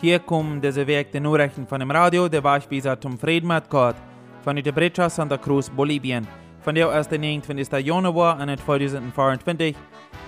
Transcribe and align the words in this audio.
Hier 0.00 0.18
kommen 0.18 0.62
diese 0.62 0.86
Werk 0.86 1.12
der 1.12 1.20
Nachrichten 1.20 1.66
von 1.66 1.78
dem 1.78 1.90
Radio, 1.90 2.26
der 2.26 2.40
Beispiel 2.40 2.82
zum 3.00 3.18
Frieden 3.18 3.48
mit 3.48 3.68
Gott, 3.68 3.96
von 4.42 4.56
der 4.56 4.72
Brecha 4.72 5.10
Santa 5.10 5.36
Cruz, 5.36 5.68
Bolivien, 5.68 6.26
von 6.62 6.74
der 6.74 6.88
aus 6.88 7.06
der 7.06 7.18
29. 7.18 7.70
Januar 7.84 8.38
2024. 8.38 9.76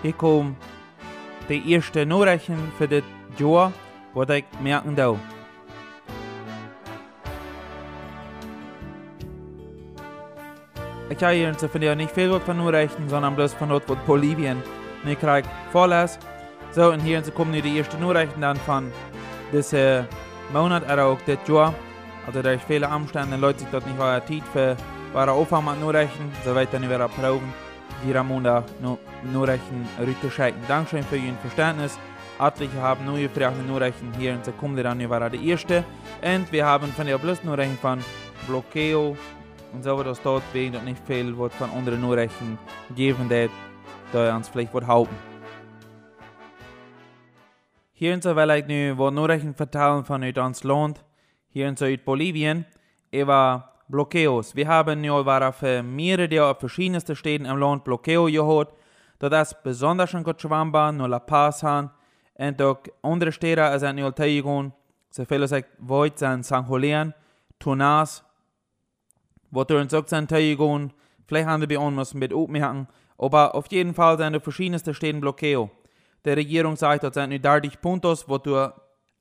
Hier 0.03 0.13
kommen 0.13 0.57
die 1.49 1.75
ersten 1.75 2.07
Nachrichten 2.07 2.71
für 2.77 2.87
das 2.87 3.03
Jahr, 3.39 3.73
was 4.13 4.29
ich 4.29 4.45
merken 4.63 4.95
darf. 4.95 5.17
Ich 11.09 11.23
habe 11.23 11.35
hier 11.35 11.95
nicht 11.95 12.11
viel 12.11 12.41
von 12.41 12.57
Nachrichten, 12.59 13.09
sondern 13.09 13.35
bloß 13.37 13.55
von 13.55 13.71
dort, 13.71 13.89
wo 13.89 13.97
Bolivien 14.07 14.63
nicht 15.03 15.21
krieg 15.21 15.47
vorlässt. 15.71 16.19
So, 16.75 16.91
und 16.91 17.01
hier 17.01 17.21
kommen 17.33 17.53
die 17.53 17.79
ersten 17.79 18.01
Nachrichten 18.01 18.41
dann 18.41 18.57
von 18.57 18.91
diese 19.53 20.09
Monat 20.55 20.91
oder 20.91 21.05
auch 21.05 21.19
das 21.27 21.37
Jahr. 21.47 21.75
Also 22.27 22.41
durch 22.41 22.63
viele 22.63 22.89
Umstände 22.89 23.37
Leute 23.37 23.59
sich 23.59 23.69
dort 23.71 23.87
nicht 23.87 23.99
euer 24.01 24.25
Zeit 24.25 24.43
für 24.55 24.77
wahre 25.13 25.33
Aufwand 25.33 25.67
mit 25.67 25.81
Nachrichten. 25.83 26.33
So 26.47 26.55
weiter 26.55 26.79
nicht 26.79 26.91
proben. 27.21 27.53
Die 28.03 28.13
Ramona 28.13 28.65
Nachrichten 29.35 29.87
rüberschalten. 30.01 30.63
Dankeschön 30.67 31.03
für 31.03 31.17
Ihr 31.17 31.35
Verständnis. 31.43 31.99
Etliche 32.41 32.81
haben 32.81 33.05
neue 33.05 33.29
Fragen 33.29 33.71
Nachrichten 33.71 34.11
hier 34.19 34.39
so 34.43 34.51
kommen 34.53 34.83
dann 34.83 34.99
über 34.99 35.29
die 35.29 35.51
erste. 35.51 35.85
Und 36.23 36.51
wir 36.51 36.65
haben 36.65 36.87
von 36.93 37.07
der 37.07 37.19
Plus 37.19 37.45
Nachrichten 37.45 37.77
von 37.77 37.99
Blockeo 38.49 39.15
und 39.75 39.85
so 39.85 40.03
das 40.03 40.23
dort 40.23 40.43
wegen 40.55 40.73
dort 40.73 40.87
nicht 40.87 41.07
viel 41.07 41.37
wird 41.37 41.53
von 41.53 41.71
anderen 41.71 42.01
Nachrichten 42.01 42.59
geben, 42.97 43.29
da 44.13 44.35
uns 44.35 44.49
vielleicht 44.49 44.73
wird 44.73 44.87
halten. 44.87 45.32
Hier 48.03 48.15
in 48.15 48.21
so 48.21 48.35
will 48.35 48.51
ich 48.51 48.67
nu 48.67 48.99
wat 48.99 49.55
vertellen 49.57 50.05
von 50.05 50.25
uns 50.25 50.65
Land, 50.65 51.05
hier 51.51 51.69
in 51.69 51.77
Südbolivien, 51.77 52.67
über 53.13 53.75
Blockeos. 53.87 54.57
Wir 54.57 54.67
haben 54.67 55.05
ja 55.05 55.25
war 55.25 55.53
für 55.53 55.85
mehrere 55.85 56.51
auf 56.51 56.59
verschiedensten 56.59 57.15
Städten 57.15 57.45
im 57.45 57.59
Land 57.59 57.85
Blockeo 57.85 58.25
gehört, 58.25 58.75
da 59.21 59.29
das 59.29 59.55
besonders 59.63 60.15
in 60.15 60.25
Cochabamba, 60.25 60.91
no 60.91 61.07
La 61.07 61.21
Paz 61.21 61.63
haben, 61.63 61.91
und 62.35 62.61
auch 62.61 62.83
andere 63.03 63.31
Städte 63.31 63.79
sind 63.79 63.99
ja 63.99 64.11
teilgegangen, 64.11 64.73
so 65.09 65.25
viele 65.25 65.47
sagt, 65.47 65.69
Voigt 65.79 66.19
sind 66.19 66.45
San 66.45 66.69
Julian, 66.69 67.15
Tunas, 67.61 68.25
wo 69.53 69.65
wir 69.69 69.79
uns 69.79 69.95
auch 69.95 70.09
sind 70.09 70.29
teilgegangen, 70.29 70.93
vielleicht 71.29 71.47
haben 71.47 71.61
wir 71.61 71.69
bei 71.69 71.79
uns 71.79 72.15
mit 72.15 72.35
aufmerken, 72.35 72.89
aber 73.17 73.55
auf 73.55 73.71
jeden 73.71 73.95
Fall 73.95 74.19
sind 74.19 74.33
die 74.33 74.41
verschiedensten 74.41 74.93
Städten 74.93 75.21
Blockeo. 75.21 75.71
Der 76.25 76.37
Regierung 76.37 76.77
sagt, 76.77 77.03
dass 77.03 77.15
sind 77.15 77.45
30 77.45 77.81
Puntos, 77.81 78.29
wo 78.29 78.39
du 78.39 78.73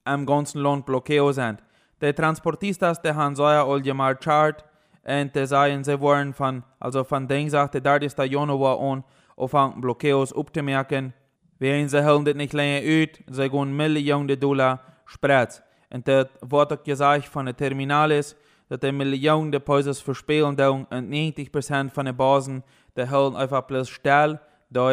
am 0.04 0.26
ganzen 0.26 0.62
Land 0.62 0.86
Blockeo 0.86 1.32
sind. 1.32 1.62
Die 2.02 2.14
Transportistas, 2.14 3.02
die 3.02 3.12
haben 3.12 3.36
so 3.36 3.48
ja 3.48 3.94
mal 3.94 4.16
chart 4.16 4.64
und 5.04 5.36
die 5.36 5.46
sagen, 5.46 5.84
sie 5.84 6.00
wollen 6.00 6.34
von, 6.34 6.64
also 6.80 7.04
von 7.04 7.28
den 7.28 7.50
sagt, 7.50 7.74
der 7.76 7.82
30. 7.82 8.32
Januar 8.32 8.80
an, 8.80 9.04
aufhängen 9.36 9.82
Blockeos 9.82 10.34
aufzumerken. 10.34 11.14
Wenn 11.60 11.90
sie 11.90 12.04
hören 12.04 12.26
das 12.26 12.36
nicht 12.36 12.54
länger 12.54 12.80
aus, 12.80 13.20
sie 13.28 13.50
gehen 13.50 13.76
Millionen 13.76 14.40
Dollar 14.40 14.80
spread. 15.06 15.62
Und 15.92 16.08
das 16.08 16.28
wird 16.42 16.84
gesagt 16.84 17.26
von 17.26 17.46
den 17.46 17.56
Terminales, 17.56 18.36
dass 18.70 18.80
die 18.80 18.92
Millionen 18.92 19.52
Deposits 19.52 20.00
verspielen 20.00 20.46
und 20.46 20.60
90% 20.60 21.90
von 21.90 22.06
den 22.06 22.16
Basen, 22.16 22.64
die 22.96 23.10
hören 23.10 23.36
einfach 23.36 23.64
bloß 23.64 23.90
still, 23.90 24.40
da 24.70 24.92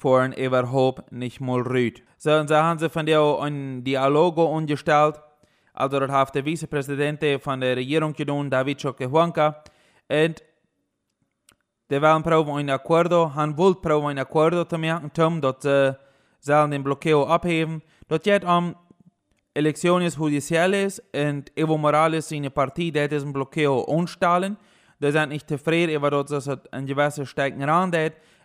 vorhin 0.00 0.32
überhaupt 0.32 1.12
nicht 1.12 1.40
mal 1.40 1.60
rüht. 1.60 2.02
So, 2.16 2.32
und 2.32 2.48
so 2.48 2.56
haben 2.56 2.78
sie 2.78 2.88
von 2.88 3.06
der 3.06 3.20
ein 3.40 3.84
Dialog 3.84 4.38
umgestellt. 4.38 5.20
Also, 5.74 6.00
das 6.00 6.10
hat 6.10 6.34
der 6.34 6.44
Vizepräsident 6.44 7.42
von 7.42 7.60
der 7.60 7.76
Regierung 7.76 8.12
getan, 8.12 8.50
David 8.50 8.82
Choquehuanca. 8.82 9.62
Und 10.08 10.42
die 11.90 12.00
wollen 12.00 12.22
proben 12.22 12.56
ein 12.56 12.70
Accordo, 12.70 13.32
han 13.34 13.56
wollt 13.56 13.82
proben 13.82 14.08
ein 14.08 14.18
Accordo 14.18 14.64
zu 14.64 14.78
machen, 14.78 15.10
um 15.18 15.40
sie 15.60 15.96
sollen 16.40 16.70
den 16.70 16.82
Blockeo 16.82 17.26
abheben. 17.26 17.82
Dort 18.08 18.22
geht 18.22 18.44
um 18.44 18.74
Elecciones 19.52 20.16
Judiciales 20.16 21.02
und 21.12 21.50
Evo 21.56 21.76
Morales 21.76 22.28
seine 22.28 22.50
Partei, 22.50 22.90
der 22.90 23.08
diesen 23.08 23.32
Blockeo 23.32 23.80
umstellen. 23.80 24.56
Die 25.02 25.10
sind 25.10 25.30
nicht 25.30 25.48
zufrieden, 25.48 25.94
über 25.94 26.10
dass 26.10 26.30
es 26.46 26.48
ein 26.70 26.86
gewisser 26.86 27.26
Stecken 27.26 27.62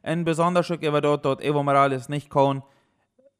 rangeht. 0.06 0.18
Und 0.18 0.26
besonders 0.26 0.70
über 0.70 1.02
dort, 1.02 1.26
dass 1.26 1.40
Evo 1.40 1.64
Morales 1.64 2.10
nicht 2.10 2.30
kann 2.30 2.64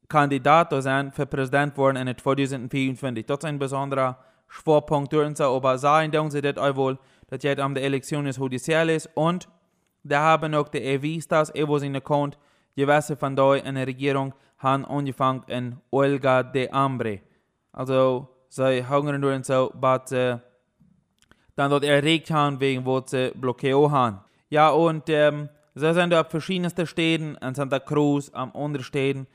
Kandidat 0.08 0.72
sein 0.84 1.12
für 1.12 1.26
Präsident 1.26 1.76
worden 1.78 2.08
in 2.08 2.18
2024. 2.18 3.26
Das 3.26 3.40
ist 3.40 3.46
ein 3.46 3.60
besonderer 3.60 4.18
Schwerpunkt 4.48 5.12
durch 5.12 5.28
uns, 5.28 5.42
aber 5.42 5.78
sagen 5.78 6.30
sie 6.30 6.42
das 6.42 6.58
auch 6.58 6.76
wohl, 6.76 7.00
dass 7.28 7.44
jetzt 7.44 7.60
um 7.62 7.74
die 7.74 7.82
Elektion 7.82 8.28
ist 8.28 8.38
judiciales 8.38 9.10
und 9.16 9.48
da 10.04 10.22
haben 10.22 10.54
auch 10.54 10.68
die 10.68 10.84
Evistas, 10.84 11.54
Evo 11.56 11.80
seine 11.80 12.02
Kont, 12.02 12.38
gewisse 12.76 13.16
von 13.16 13.36
da 13.36 13.56
in 13.56 13.74
der 13.74 13.88
Regierung 13.88 14.34
haben 14.60 14.86
angefangen 14.86 15.44
in 15.48 15.78
Olga 15.90 16.44
de 16.44 16.72
Hambre. 16.72 17.22
Also, 17.72 18.28
sie 18.50 18.88
hungern 18.88 19.22
durch 19.22 19.36
uns, 19.36 19.50
aber 19.50 20.04
sie 20.06 20.40
dann 21.56 21.72
dort 21.72 21.84
erregt 21.84 22.30
haben, 22.30 22.60
wegen 22.60 22.86
wo 22.86 23.02
sie 23.04 23.32
Blockeo 23.34 23.90
haben. 23.90 24.20
Ja, 24.50 24.70
und 24.70 25.10
ähm, 25.10 25.50
Sie 25.78 25.94
sind 25.94 26.14
auf 26.14 26.30
verschiedensten 26.30 26.88
Städten, 26.88 27.36
in 27.36 27.54
Santa 27.54 27.80
Cruz, 27.80 28.32
am 28.34 28.56
anderen 28.56 28.86
Städten. 28.86 29.28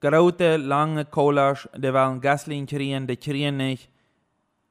Große, 0.00 0.56
lange 0.56 1.06
Colas, 1.06 1.66
die 1.74 1.92
wollen 1.92 2.20
Gaslin 2.20 2.66
kriegen, 2.66 3.06
die 3.06 3.16
kriegen 3.16 3.56
nicht. 3.56 3.90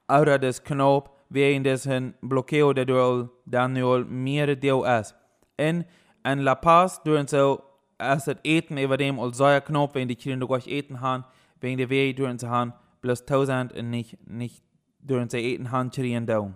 Oder 0.08 0.38
das 0.38 0.64
Knopf, 0.64 1.10
wegen 1.30 1.64
dessen 1.64 2.14
Blockeo, 2.22 2.72
der 2.72 2.86
durch 2.86 3.30
Daniel 3.46 4.06
mehr 4.06 4.48
ist. 4.48 5.16
Und 5.60 5.86
in 6.24 6.40
La 6.40 6.54
Paz, 6.54 7.02
durch 7.04 7.30
so, 7.30 7.64
es 7.98 8.26
das 8.26 8.38
Eten 8.44 8.78
über 8.78 8.96
dem 8.96 9.20
als 9.20 9.38
solcher 9.38 9.62
Knopf, 9.62 9.96
wenn 9.96 10.08
die 10.08 10.16
Kinder 10.16 10.46
durch 10.46 10.68
Eten 10.68 11.02
haben, 11.02 11.26
wegen 11.60 11.80
der 11.80 11.90
Wege 11.90 12.14
durch 12.14 12.42
sie 12.42 12.48
haben, 12.48 12.74
plus 13.02 13.22
1000 13.22 13.74
und 13.74 13.90
nicht, 13.90 14.18
nicht 14.28 14.64
durch 15.00 15.32
sie 15.32 15.40
Eten 15.40 15.72
haben, 15.72 15.90
kriegen 15.90 16.28
da. 16.28 16.56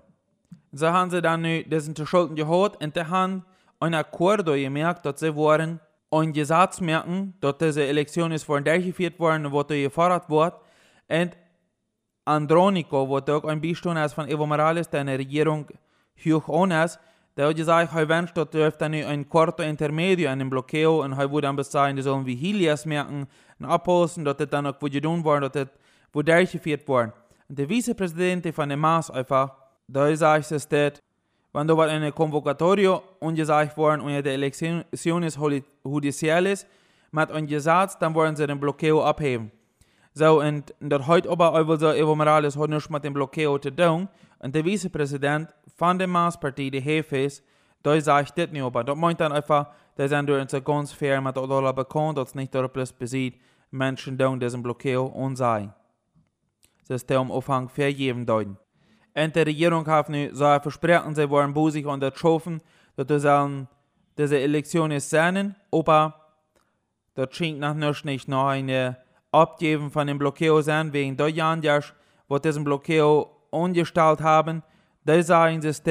So 0.72 0.88
haben 0.88 1.10
sie 1.10 1.22
dann 1.22 1.42
nu, 1.42 1.64
das 1.64 1.86
sind 1.86 1.98
die 1.98 2.06
Schulden 2.06 2.36
gehört, 2.36 2.82
und 2.82 2.96
die 2.96 3.06
haben 3.06 3.44
ein 3.82 3.94
Accordo 3.94 4.54
gemerkt, 4.54 5.06
dass 5.06 5.20
sie 5.20 5.36
waren 5.36 5.80
ein 6.12 6.34
Gesetz 6.34 6.80
merken, 6.82 7.34
dass 7.40 7.58
diese 7.58 7.86
Elektion 7.86 8.32
ist 8.32 8.44
vorhin 8.44 8.66
durchgeführt 8.66 9.20
worden, 9.20 9.52
wo 9.52 9.64
die 9.64 9.84
gefordert 9.84 10.30
wird. 10.30 10.56
Und 11.10 11.38
Andronico, 12.26 13.08
wo 13.08 13.18
auch 13.18 13.44
ein 13.46 13.62
Beistand 13.62 13.98
ist 14.00 14.14
von 14.14 14.28
Evo 14.28 14.46
Morales, 14.46 14.90
der 14.90 15.02
in 15.02 15.08
der 15.08 15.20
Regierung 15.20 15.68
hoch 16.24 16.48
on 16.48 16.72
ist, 16.72 17.00
der 17.38 17.48
hat 17.48 17.56
gesagt, 17.56 17.96
er 17.96 18.10
wünscht, 18.10 18.38
dass 18.38 18.50
er 18.54 18.72
dann 18.72 18.94
ein 18.94 19.28
Quarto 19.28 19.64
Intermedio, 19.64 20.30
einen 20.30 20.50
Blockeo, 20.50 21.02
und 21.02 21.14
er 21.14 21.32
würde 21.32 21.48
dann 21.48 21.56
dahin, 21.56 21.96
die 21.96 22.02
sollen 22.02 22.26
wie 22.26 22.36
Helias 22.36 22.86
merken, 22.86 23.28
und 23.58 23.66
abposten, 23.66 24.26
dass 24.26 24.38
das 24.38 24.50
dann 24.50 24.68
auch 24.68 24.78
tun 24.78 25.24
worden, 25.24 25.44
dass 25.44 25.52
das 25.54 25.68
wo 26.14 26.22
durchgeführt 26.22 26.88
worden. 26.88 27.14
Und 27.48 27.58
der 27.58 27.70
Vizepräsident 27.70 28.54
von 28.54 28.68
dem 28.68 28.80
Maas 28.80 29.10
einfach, 29.10 29.56
da 29.88 30.14
sagt 30.16 30.52
es, 30.52 30.68
dass 30.68 31.02
quando 31.52 31.76
war 31.76 31.88
eine 31.88 32.12
Konvokatorio 32.12 33.04
ungesagt 33.20 33.76
worden 33.78 34.02
unter 34.02 34.22
der 34.22 34.34
Elecciones 34.34 35.38
Judiciales 35.84 36.66
mit 37.12 37.48
Gesetz, 37.48 37.98
dann 37.98 38.14
wollen 38.14 38.36
sie 38.36 38.48
den 38.48 38.60
Blockeo 38.60 39.04
abheben. 39.04 39.52
So, 40.14 40.42
und 40.42 40.74
das 40.80 41.08
heute 41.08 41.30
aber 41.30 41.54
auch 41.54 41.78
so 41.78 41.92
Evo 41.92 42.16
Morales 42.16 42.58
hat 42.58 42.70
nicht 42.70 42.90
mit 42.90 43.04
dem 43.04 43.14
Blockeo 43.14 43.58
zu 43.58 43.72
tun. 43.72 44.08
Und 44.40 44.56
der 44.56 44.64
Vizepräsident 44.64 45.54
von 45.76 45.98
der 45.98 46.08
Maßpartie, 46.08 46.72
die 46.72 46.82
Hefe 46.82 47.18
ist, 47.18 47.44
da 47.84 48.00
sagt 48.00 48.38
das 48.38 48.52
nicht, 48.52 48.62
aber 48.62 48.84
das 48.84 48.96
meint 48.96 49.20
dann 49.20 49.32
einfach, 49.32 49.68
dass 49.96 50.10
sind 50.10 50.28
durch 50.28 50.42
uns 50.42 50.64
ganz 50.64 50.92
fair 50.92 51.22
mit 51.22 51.36
der 51.36 51.48
Dollar 51.48 51.74
bekommen, 51.74 52.16
dass 52.16 52.36
nicht 52.36 52.54
dort 52.54 52.74
plus 52.74 52.92
besieht, 52.92 53.40
Menschen 53.72 54.18
tun 54.18 54.40
diesen 54.40 54.62
Blockeo 54.64 55.06
und 55.06 55.36
sein. 55.36 55.74
Das 56.88 57.02
ist 57.02 57.10
der 57.10 57.22
Umfang 57.22 57.70
für 57.70 57.88
jeden 57.88 58.26
deuten. 58.26 58.58
Und 59.14 59.36
die 59.36 59.42
Regierung 59.42 59.86
hat 59.88 60.10
nu 60.10 60.34
versprochen, 60.34 61.16
sie 61.16 61.30
wollen 61.30 61.54
busig 61.54 61.86
untertroffen, 61.86 62.62
dass 62.96 63.08
sie 63.08 63.20
sollen 63.20 63.68
diese 64.18 64.40
Elektionen 64.40 65.00
sehen, 65.00 65.56
aber 65.72 66.16
das 67.16 67.36
scheint 67.36 67.60
noch 67.60 67.74
nicht 68.04 68.28
noch 68.28 68.48
eine 68.48 68.98
Abgeben 69.32 69.92
von 69.92 70.08
dem 70.08 70.18
Blockeo 70.18 70.62
sein, 70.62 70.94
wegen 70.94 71.18
der 71.18 71.30
Jahren, 71.30 71.62
wo 72.28 72.38
diesen 72.38 72.64
Blockeo 72.64 73.30
umgestellt 73.50 74.22
haben, 74.22 74.64
da 75.04 75.22
sagen 75.22 75.62
sie 75.62 75.70
es 75.70 75.84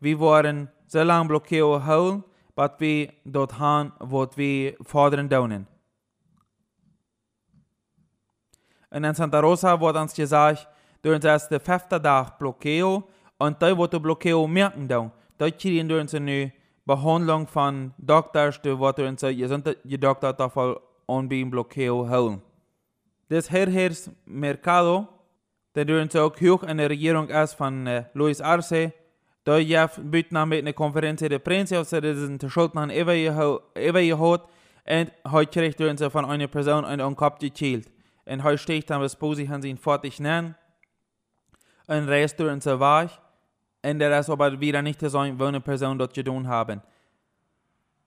wir 0.00 0.18
wollen 0.18 0.68
so 0.86 1.02
lange 1.02 1.28
Blockeo 1.28 1.84
holen, 1.86 2.24
was 2.54 2.72
wir 2.78 3.12
dort 3.24 3.58
haben, 3.58 3.92
was 3.98 4.36
wir 4.36 4.76
fordern 4.82 5.28
dürfen. 5.28 5.66
Und 8.90 9.04
in 9.04 9.14
Santa 9.14 9.40
Rosa 9.40 9.78
wurde 9.78 10.00
uns 10.00 10.14
gesagt, 10.14 10.66
durante 11.02 11.28
esta 11.28 11.58
fifte 11.58 12.00
dag 12.00 12.38
blockeo 12.38 13.08
und 13.38 13.60
da 13.60 13.76
wordt 13.76 13.92
de 13.92 14.00
blockeo 14.00 14.46
merken 14.46 14.86
dan. 14.86 15.12
Da 15.38 15.50
kriegen 15.50 15.88
durante 15.88 16.16
eine 16.16 16.52
Behandlung 16.84 17.46
von 17.46 17.92
Doktors, 17.98 18.60
die 18.60 18.78
wird 18.78 18.98
durante 18.98 19.30
je 19.30 19.46
sind 19.46 19.76
die 19.84 19.98
Doktor 19.98 20.32
davon 20.32 20.76
und 21.06 21.28
beim 21.28 21.50
Blockeo 21.50 22.08
holen. 22.08 22.42
Das 23.28 23.50
Herrhers 23.50 24.10
Mercado, 24.24 25.06
der 25.74 25.84
durch 25.84 26.16
auch 26.16 26.34
hoch 26.40 26.62
in 26.64 26.78
der 26.78 26.90
Regierung 26.90 27.28
ist 27.28 27.54
von 27.54 27.86
äh, 27.86 28.04
Luis 28.14 28.40
Arce, 28.40 28.92
da 29.44 29.56
jaf 29.58 29.98
bytna 30.02 30.44
mit 30.44 30.60
einer 30.60 30.72
Konferenz 30.72 31.20
der 31.20 31.38
Prinz, 31.38 31.72
aus 31.72 31.90
der 31.90 32.14
sind 32.14 32.42
die 32.42 32.50
Schulden 32.50 32.90
ever 32.90 33.14
gehört, 33.14 34.48
und 34.86 35.12
heute 35.30 35.72
kriegt 35.72 35.80
er 36.00 36.10
von 36.10 36.24
einer 36.24 36.48
Person 36.48 36.84
einen 36.84 37.16
Kopf 37.16 37.38
gekillt. 37.38 37.90
Und 38.24 38.42
heute 38.42 38.58
steht 38.58 38.90
dann, 38.90 39.00
was 39.00 39.16
Posi 39.16 39.46
han 39.46 39.62
ihn 39.62 39.78
fertig 39.78 40.20
nennen, 40.20 40.54
und 41.90 42.08
reist 42.08 42.38
durch 42.38 42.62
so 42.62 42.78
weg, 42.78 43.10
und 43.82 43.98
der 43.98 44.20
ist 44.20 44.30
aber 44.30 44.60
wieder 44.60 44.80
nicht 44.80 45.00
so 45.00 45.18
eine 45.18 45.60
Person 45.60 45.98
dort 45.98 46.14
getan 46.14 46.46
haben. 46.46 46.82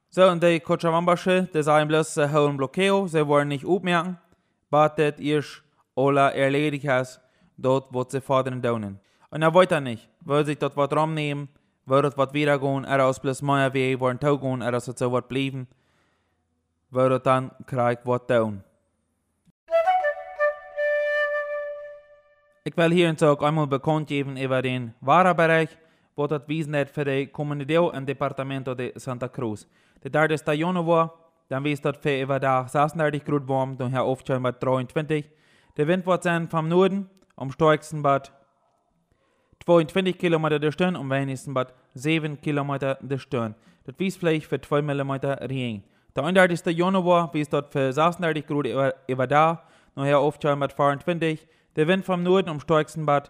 So, 0.09 0.29
und 0.29 0.41
die 0.41 0.59
Cochabambasche, 0.59 1.49
die 1.53 1.63
sagen 1.63 1.87
bloß, 1.89 2.13
sie 2.13 2.31
haben 2.31 2.55
Blockeo, 2.55 3.07
sie 3.07 3.27
wollen 3.27 3.49
nicht 3.49 3.65
aufmerken, 3.65 4.17
wartet 4.69 5.19
ihr 5.19 5.43
alle 5.95 6.33
erledigt 6.33 6.87
hast, 6.87 7.19
dort, 7.57 7.87
wo 7.91 8.05
sie 8.07 8.21
fordern 8.21 8.61
dürfen. 8.61 8.99
Und 9.31 9.41
er 9.41 9.53
wollte 9.53 9.81
nicht, 9.81 10.07
will 10.21 10.45
sich 10.45 10.57
dort 10.57 10.77
was 10.77 10.91
rumnehmen, 10.91 11.49
will 11.85 12.03
dort 12.03 12.17
was 12.17 12.33
wiedergehen, 12.33 12.85
er 12.85 13.05
aus 13.05 13.19
bloß 13.19 13.41
mehr 13.41 13.73
wie 13.73 13.99
wollen 13.99 14.19
taugen, 14.19 14.61
er 14.61 14.75
aus 14.75 14.85
so 14.85 15.11
was 15.11 15.27
bleiben, 15.27 15.67
will 16.89 17.19
dann 17.19 17.51
kriegt 17.65 18.05
was 18.05 18.21
tun. 18.27 18.63
Ich 22.65 22.77
will 22.77 22.93
hier 22.93 23.13
so 23.17 23.37
einmal 23.39 23.67
bekannt 23.67 24.07
geben 24.07 24.37
über 24.37 24.61
den 24.61 24.93
Warenbereich, 25.01 25.67
wo 26.15 26.27
das 26.27 26.47
Wiesen 26.47 26.73
hat 26.77 26.89
für 26.89 27.03
die 27.03 27.27
Comunidad 27.27 27.93
und 27.93 28.07
Departamento 28.07 28.73
de 28.73 28.97
Santa 28.97 29.27
Cruz. 29.27 29.67
Der 30.01 30.09
derde 30.09 30.35
ist 30.35 30.47
der 30.47 30.53
Januar, 30.53 31.13
dann 31.49 31.65
wies 31.65 31.81
dort 31.81 31.97
für 31.97 32.21
über 32.21 32.39
da 32.39 32.65
36 32.65 33.25
Grad 33.25 33.49
warm, 33.49 33.77
dann 33.77 33.91
hier 33.91 34.05
oft 34.05 34.25
schon 34.25 34.41
bei 34.41 34.53
23. 34.53 35.29
Der 35.75 35.87
Wind 35.89 36.05
wird 36.05 36.23
sein 36.23 36.47
vom 36.47 36.69
Norden, 36.69 37.09
am 37.35 37.51
stärksten 37.51 38.01
bei 38.01 38.21
22 39.65 40.17
km 40.17 40.47
der 40.61 40.71
Stunde, 40.71 40.97
am 40.97 41.09
wenigsten 41.09 41.53
bei 41.53 41.65
7 41.95 42.39
km 42.39 42.77
der 43.01 43.17
Stunde. 43.17 43.55
Das 43.83 43.95
wies 43.97 44.15
vielleicht 44.15 44.47
für 44.47 44.61
2 44.61 44.81
mm 44.81 45.11
Regen. 45.11 45.83
Der 46.15 46.23
31. 46.23 46.65
Januar 46.77 47.33
wies 47.33 47.49
dort 47.49 47.73
für 47.73 47.91
36 47.91 48.47
Grad 48.47 48.67
über, 48.67 48.93
über 49.05 49.27
da, 49.27 49.63
dann 49.95 50.05
hier 50.05 50.21
oft 50.21 50.41
schon 50.41 50.57
bei 50.61 50.69
24. 50.69 51.45
Der 51.75 51.87
Wind 51.87 52.05
vom 52.05 52.21
Norden 52.21 52.49
am 52.49 52.59
stärksten 52.59 53.05
bei 53.05 53.23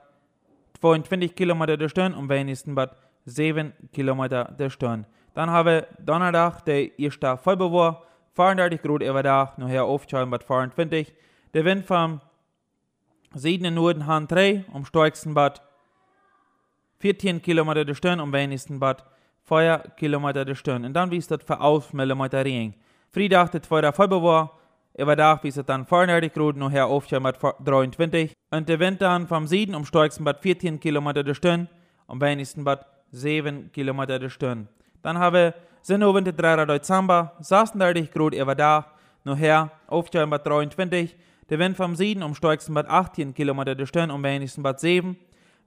22 0.81 1.33
km 1.33 1.65
der 1.65 1.87
Stunde, 1.87 2.17
am 2.17 2.27
wenigsten 2.27 2.75
bei 2.75 2.89
7 3.25 3.71
km 3.93 4.27
der 4.57 4.69
Stunde. 4.69 5.07
Dann 5.33 5.49
habe 5.49 5.87
Donnerdag, 5.99 6.61
der 6.65 6.99
erste 6.99 7.37
Februar, 7.37 8.03
34 8.35 8.81
Grad 8.81 9.01
über 9.01 9.23
Tag, 9.23 9.57
nachher 9.57 9.85
aufschauen 9.85 10.29
bei 10.29 10.39
24. 10.39 11.13
Der 11.53 11.63
Wind 11.63 11.85
vom 11.85 12.19
Süden 13.33 13.73
Norden 13.73 14.05
Han 14.07 14.27
3, 14.27 14.65
am 14.73 14.83
stärksten 14.85 15.33
bei 15.33 15.53
14 16.99 17.41
km 17.41 17.73
der 17.85 17.95
Stunde, 17.95 18.21
am 18.21 18.33
wenigsten 18.33 18.79
bei 18.79 18.95
4 19.43 19.83
km 19.97 20.33
der 20.33 20.55
Stunde. 20.55 20.87
Und 20.87 20.93
dann 20.93 21.11
wie 21.11 21.17
es 21.17 21.27
das 21.27 21.43
für 21.43 21.59
11 21.61 21.93
mm 21.93 22.21
Regen. 22.21 22.75
Freitag, 23.09 23.51
der 23.51 23.61
2. 23.61 23.91
Februar, 23.93 24.59
über 24.97 25.17
Tag 25.17 25.43
wie 25.43 25.49
es 25.49 25.55
dann 25.65 25.85
34 25.85 26.33
Grad, 26.33 26.55
nachher 26.55 26.87
aufschauen 26.87 27.23
bei 27.23 27.31
23. 27.31 28.33
Und 28.51 28.69
der 28.69 28.79
Wind 28.79 29.01
dann 29.01 29.27
vom 29.27 29.47
Süden, 29.47 29.75
am 29.75 29.85
stärksten 29.85 30.23
bei 30.23 30.33
14 30.33 30.79
km 30.79 31.13
der 31.13 31.33
Stunde, 31.33 31.67
am 32.07 32.21
wenigsten 32.21 32.63
bei 32.63 32.77
7 33.11 33.71
km 33.71 34.05
der 34.07 34.29
Stunde. 34.29 34.67
Dan 35.01 35.19
hebben 35.19 35.53
nu 35.89 36.13
winter 36.13 36.31
3 36.31 36.65
Dezember, 36.65 37.33
36 37.39 38.11
Grad 38.11 38.33
über 38.33 38.55
da, 38.55 38.85
nachher 39.23 39.71
aufstellen 39.87 40.29
bei 40.29 40.37
23, 40.37 41.15
der 41.49 41.59
Wind 41.59 41.75
vom 41.75 41.95
Süden 41.95 42.23
um 42.23 42.35
stärksten 42.35 42.73
bei 42.73 42.87
18 42.87 43.33
km 43.33 43.65
der 43.65 43.85
Stunde, 43.85 44.13
um 44.13 44.23
wenigsten 44.23 44.63
bei 44.63 44.73
7, 44.77 45.17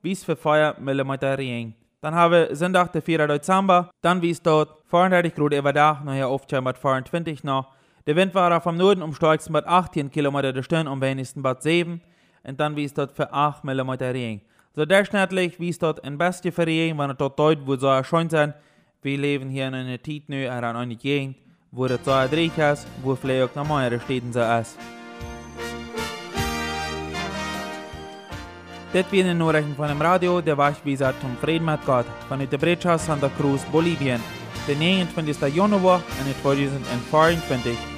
wies 0.02 0.24
für 0.24 0.36
4 0.36 0.76
mm 0.78 1.10
Regen. 1.36 1.74
Dann 2.00 2.14
habe 2.14 2.50
Sonntag, 2.52 2.92
der 2.92 3.02
4. 3.02 3.26
Dezember, 3.26 3.90
dann 4.00 4.22
wies 4.22 4.40
dort 4.40 4.84
34 4.90 5.34
Grad 5.34 5.52
über 5.52 5.72
da, 5.72 6.00
nachher 6.04 6.28
aufstellen 6.28 6.64
bei 6.64 6.74
24 6.74 7.44
noch. 7.44 7.72
Der 8.06 8.14
Wind 8.14 8.36
war 8.36 8.60
vom 8.60 8.76
Norden 8.76 9.02
um 9.02 9.12
stärksten 9.12 9.52
bei 9.52 9.66
18 9.66 10.12
km 10.12 10.40
der 10.40 10.62
Stunde, 10.62 10.92
um 10.92 11.00
wenigsten 11.00 11.42
bei 11.42 11.56
7, 11.58 12.00
und 12.44 12.60
dann 12.60 12.76
wies 12.76 12.94
dort 12.94 13.10
für 13.10 13.32
8 13.32 13.64
mm 13.64 13.90
Regen. 13.90 14.42
So 14.76 14.84
durchschnittlich 14.84 15.58
wies 15.58 15.80
dort 15.80 16.04
ein 16.04 16.16
beste 16.16 16.52
für 16.52 16.64
Regen, 16.64 16.96
wenn 16.98 17.10
er 17.10 17.14
dort 17.14 17.36
dort, 17.36 17.66
wo 17.66 17.74
so 17.74 18.00
schön 18.04 18.30
sein, 18.30 18.54
wir 19.02 19.18
leben 19.18 19.50
hier 19.50 19.66
in 19.66 19.74
einer 19.74 20.00
Zeit 20.00 20.22
nu 20.28 20.48
an 20.48 20.62
einer 20.62 20.94
Gegend, 20.94 21.36
wo 21.72 21.88
das 21.88 21.98
so 22.04 22.12
dreig 22.12 22.56
ist, 22.56 22.86
wo 23.02 23.16
vielleicht 23.16 23.56
auch 23.56 23.64
noch 23.64 23.76
mehr 23.76 23.98
Städten 23.98 24.32
so 24.32 24.40
ist. 24.40 24.78
Das 28.92 29.04
waren 29.04 29.10
die 29.10 29.34
Nachrichten 29.34 29.74
von 29.74 29.88
dem 29.88 30.00
Radio, 30.00 30.40
der 30.40 30.74
gesagt 30.84 31.20
zum 31.20 31.36
Frieden 31.38 31.64
mit 31.64 31.84
Gott, 31.84 32.06
von 32.28 32.38
der 32.38 32.58
Brecha 32.58 32.96
Santa 32.98 33.28
Cruz, 33.36 33.64
Bolivien, 33.64 34.20
den 34.68 34.78
29. 34.78 35.52
Januar 35.52 36.00
2024. 36.22 37.95